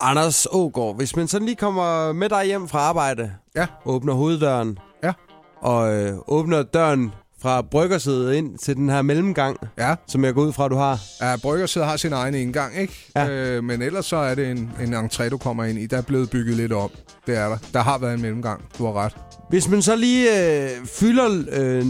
[0.00, 3.66] Anders Ågaard, hvis man sådan lige kommer med dig hjem fra arbejde, Ja.
[3.84, 5.12] åbner hoveddøren, Ja.
[5.62, 10.42] og øh, åbner døren fra bryggersædet ind til den her mellemgang, Ja, som jeg går
[10.42, 11.00] ud fra, du har.
[11.20, 13.10] ja bryggersædet har sin egen indgang, ikke?
[13.16, 13.28] Ja.
[13.28, 15.86] Øh, men ellers så er det en, en entré, du kommer ind i.
[15.86, 16.90] Der er blevet bygget lidt om.
[17.26, 17.58] Det er der.
[17.72, 18.64] Der har været en mellemgang.
[18.78, 19.16] Du har ret.
[19.48, 21.84] Hvis man så lige øh, fylder øh,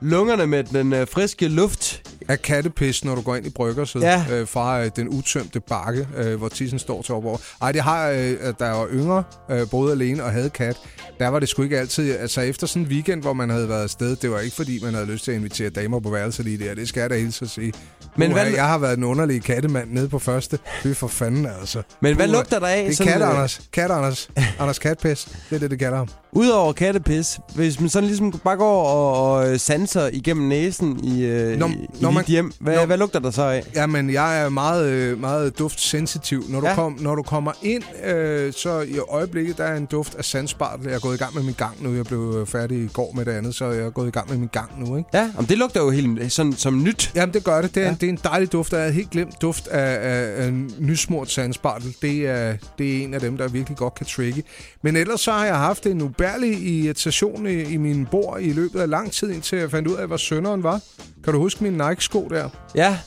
[0.00, 4.24] lungerne med den øh, friske luft, Af kattepis, når du går ind i bryggersædet Ja.
[4.30, 7.38] øh, fra øh, den utømte bakke, øh, hvor tissen står til opover.
[7.62, 10.76] Ej, det har, øh, jeg var yngre, øh, boede alene og havde kat,
[11.18, 12.16] der var det sgu ikke altid...
[12.18, 14.94] Altså efter sådan en weekend, hvor man havde været afsted, det var ikke fordi, man
[14.94, 16.74] havde lyst til at invitere damer på værelset lige der.
[16.74, 17.72] Det skal jeg da hilse at sige.
[18.16, 20.58] Men Uha, hvad- Jeg har været en underlig kattemand nede på første.
[20.82, 21.82] Fy for fanden, altså.
[22.00, 22.36] Men hvad Puha.
[22.36, 22.86] lugter der af?
[22.90, 23.60] Det er kat, øh, Anders.
[23.72, 24.30] Kat, Anders.
[24.58, 25.24] Anders Katpis.
[25.50, 26.08] Det er det, det kalder ham.
[26.32, 31.22] Udover kattepis, hvis man sådan ligesom bare går og, og øh, sanser igennem næsen i,
[31.24, 33.62] øh, Når- i, i når dit man- hjem, hvad, når- hvad lugter der så af?
[33.74, 36.44] Jamen, jeg er meget, øh, meget duftsensitiv.
[36.48, 36.74] Når du, Ja.
[36.74, 40.86] kom, når du kommer ind, øh, så i øjeblikket, der er en duft af sandspartel.
[40.86, 41.94] Jeg er gået i gang med min gang nu.
[41.94, 44.38] Jeg blev færdig i går med det andet, så jeg er gået i gang med
[44.38, 45.08] min gang nu, ikke?
[45.14, 47.12] Ja, om det lugter jo helt sådan som nyt.
[47.14, 47.74] Jamen, det gør det.
[47.74, 47.94] Det er, ja.
[48.00, 48.72] det er en dejlig duft.
[48.72, 51.96] Jeg havde helt glemt duft af, af, af nysmurt sandspartel.
[52.02, 54.42] Det er, det er en af dem, der virkelig godt kan trigge.
[54.82, 58.80] Men ellers så har jeg haft en ubærlig irritation i, i min bord i løbet
[58.80, 60.80] af lang tid, indtil jeg fandt ud af, hvad sønderen var.
[61.24, 62.48] Kan du huske mine Nike-sko der?
[62.74, 62.98] Ja,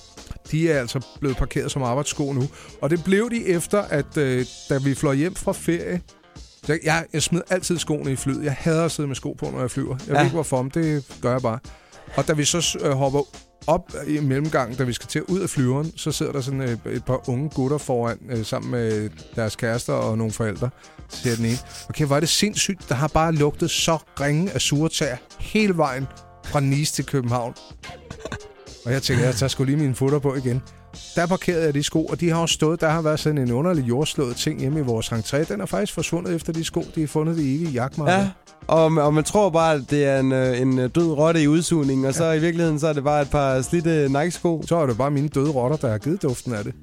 [0.52, 2.44] De er altså blevet parkeret som arbejdssko nu.
[2.82, 6.02] Og det blev de efter, at øh, da vi fløj hjem fra ferie...
[6.66, 8.44] Så jeg, jeg smed altid skoene i flyet.
[8.44, 9.96] Jeg hader at sidde med sko på, når jeg flyver.
[10.00, 10.08] Jeg.
[10.08, 10.14] Ja.
[10.18, 11.60] ved ikke hvorfor, men det gør jeg bare.
[12.16, 13.20] Og da vi så øh, hopper
[13.68, 16.80] op i mellemgangen, da vi skal til ud af flyveren, så sidder der sådan et,
[16.86, 20.70] et par unge gutter foran, øh, sammen med deres kærester og nogle forældre,
[21.10, 21.58] siger den ene.
[21.90, 26.08] Okay, hvor er det sindssygt, der har bare lugtet så ringe af surtær hele vejen
[26.46, 27.54] fra Nice til København.
[28.86, 30.62] Og jeg tænker, jeg tager sgu lige mine futter på igen.
[31.16, 32.82] Der parkerede jeg de sko, og de har også stået.
[32.82, 35.54] Der har været sådan en underlig jordslået ting hjemme i vores entré.
[35.54, 38.14] Den er faktisk forsvundet efter de sko, de har fundet det evige jagtmarker.
[38.14, 38.30] ja.
[38.68, 41.48] Og, og man tror bare, at det er en, øh, en øh, død rotte i
[41.48, 44.64] udsugning, og så i virkeligheden så er det bare et par slidte Nike-sko.
[44.68, 46.74] Så er det bare mine døde rotter, der har givet duften af det.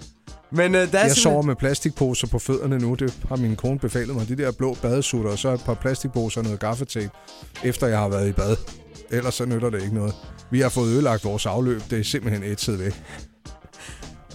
[0.52, 2.94] Men øh, der er Jeg sover med plastikposer på fødderne nu.
[2.94, 4.28] Det har min kone befalet mig.
[4.28, 7.10] De der blå badesutter, og så et par plastikposer og noget gaffetape,
[7.64, 8.56] efter jeg har været i bad.
[9.10, 10.14] Ellers så nytter det ikke noget.
[10.50, 11.82] Vi har fået ødelagt vores afløb.
[11.90, 13.02] Det er simpelthen et væk.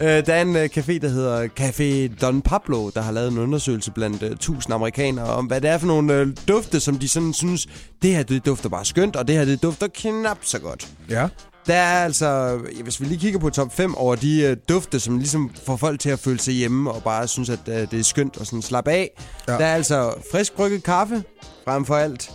[0.02, 3.38] Øh, der er en øh, café, der hedder Café Don Pablo, der har lavet en
[3.38, 7.08] undersøgelse blandt øh, 1000 amerikanere om, hvad det er for nogle øh, dufte, som de
[7.08, 7.68] sådan synes,
[8.02, 10.88] det her det dufter bare skønt, og det her det dufter knap så godt.
[11.10, 11.28] Ja.
[11.68, 15.18] Der er altså, hvis vi lige kigger på top 5 over de øh, dufte, som
[15.18, 18.04] ligesom får folk til at føle sig hjemme og bare synes, at øh, det er
[18.04, 19.10] skønt og sådan slappe af.
[19.48, 19.54] Ja.
[19.54, 21.24] Der er altså frisk brygget kaffe,
[21.66, 22.32] frem for alt.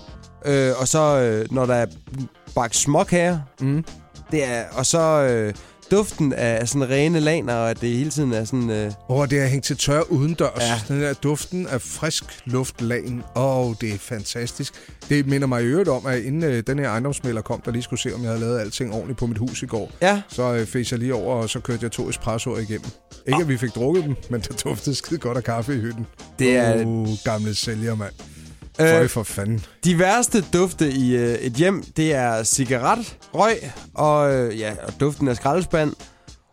[0.46, 1.86] Øh, og så, øh, når der er
[2.54, 3.84] bagt småkager, Mm.
[4.30, 5.54] det er, og så øh,
[5.90, 8.70] duften af sådan rene laner, og at det hele tiden er sådan...
[8.70, 10.50] Øh, Og det er hængt til tør udendørs.
[10.60, 10.94] Ja.
[10.94, 13.22] Den der duften af frisk luftlagen.
[13.36, 14.74] Åh, oh, det er fantastisk.
[15.08, 17.82] Det minder mig i øvrigt om, at inden øh, den her ejendomsmælder kom, der lige
[17.82, 20.54] skulle se, om jeg havde lavet alting ordentligt på mit hus i går, ja, så
[20.54, 22.86] øh, fik jeg lige over, og så kørte jeg to espressoer igennem.
[23.26, 26.06] Ikke, at vi fik drukket dem, men der duftede skide godt af kaffe i hytten.
[26.38, 28.12] Det er- Uh, gamle sælger, mand.
[28.80, 29.64] Føj øh, for fanden.
[29.84, 34.92] de værste dufte i øh, et hjem, det er cigaret, røg og, øh, ja, og
[35.00, 35.92] duften af skraldespand.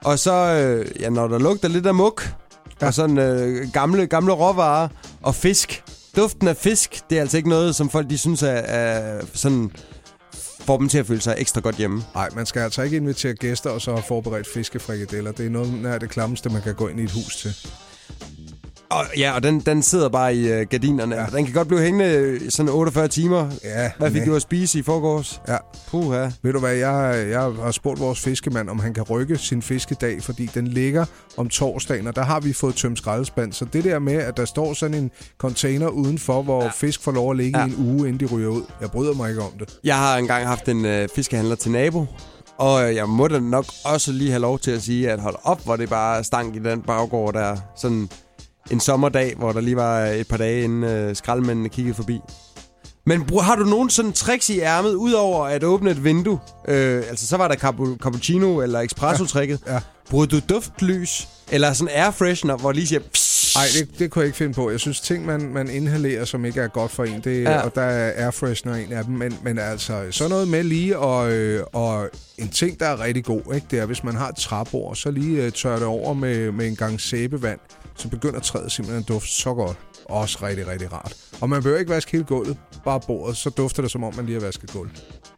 [0.03, 2.29] Og så, øh, ja, når der lugter lidt af muk.
[2.81, 2.87] Ja.
[2.87, 4.87] og sådan øh, gamle, gamle råvarer
[5.21, 5.83] og fisk.
[6.15, 9.71] Duften af fisk, det er altså ikke noget, som folk de synes er, er sådan
[10.67, 12.03] får dem til at føle sig ekstra godt hjemme.
[12.15, 15.31] Nej, man skal altså ikke invitere gæster og så have forberedt fiskefrikadeller.
[15.31, 17.55] Det er noget af det klammeste, man kan gå ind i et hus til.
[18.97, 21.15] Og, ja, og den, den sidder bare i øh, gardinerne.
[21.15, 21.25] Ja.
[21.25, 23.49] Den kan godt blive hængende sådan 48 timer.
[23.63, 24.29] Ja, Hvad fik næh.
[24.29, 25.41] du at spise i forgårs?
[25.47, 25.57] Ja.
[25.87, 26.29] Puha.
[26.41, 30.23] Ved du hvad, jeg, jeg har spurgt vores fiskemand, om han kan rykke sin fiskedag,
[30.23, 31.05] fordi den ligger
[31.37, 33.53] om torsdagen, og der har vi fået tømt skraldespand.
[33.53, 36.69] Så det der med, at der står sådan en container udenfor, hvor Ja.
[36.69, 37.65] fisk får lov at ligge Ja.
[37.65, 37.71] ja.
[37.71, 38.61] i en uge, inden de ryger ud.
[38.81, 39.77] Jeg bryder mig ikke om det.
[39.83, 42.05] Jeg har engang haft en øh, fiskehandler til nabo,
[42.57, 45.35] og øh, jeg må da nok også lige have lov til at sige, at hold
[45.43, 47.57] op, hvor det bare stank i den baggård der.
[47.75, 48.09] Sådan
[48.71, 52.19] en sommerdag, hvor der lige var et par dage, inden øh, skraldemændene kiggede forbi.
[53.05, 56.39] Men bro, har du nogen sådan tricks i ærmet, udover at åbne et vindue?
[56.67, 59.59] Øh, altså, så var der capu- cappuccino eller espresso-tricket.
[59.67, 59.79] Ja.
[60.09, 61.27] Bruger du duftlys?
[61.51, 63.01] Eller sådan air freshener, hvor lige siger...
[63.57, 64.69] Nej, det, det kunne jeg ikke finde på.
[64.71, 67.59] Jeg synes, ting, man, man inhalerer, som ikke er godt for en, det, Ja.
[67.61, 69.13] og der er airfreshener en af dem.
[69.13, 73.23] Men, men altså, så noget med lige, og, øh, og en ting, der er rigtig
[73.23, 76.13] god, ikke, det er, hvis man har et træbord, så lige øh, tør det over
[76.13, 77.59] med, med en gang sæbevand.
[77.95, 79.77] så begynder træet simpelthen at dufte så godt.
[80.05, 81.15] Også rigtig, rigtig rart.
[81.41, 84.25] Og man behøver ikke vaske hele gulvet, bare bordet, så dufter det som om, man
[84.25, 84.89] lige har vasket gulv.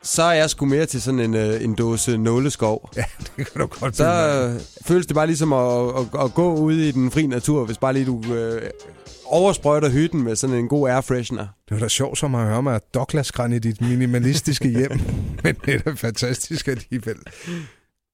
[0.04, 2.90] Så er jeg sgu mere til sådan en, øh, en dåse nåleskov.
[2.96, 3.04] Ja,
[3.38, 6.74] det kan du godt Så øh, føles det bare ligesom at, at, at gå ud
[6.74, 8.62] i den fri natur, hvis bare lige du øh,
[9.26, 11.48] oversprøjter hytten med sådan en god air freshener.
[11.70, 14.92] Det var da sjovt som at høre mig Douglas i dit minimalistiske hjem.
[15.44, 17.18] Men det er da fantastisk alligevel.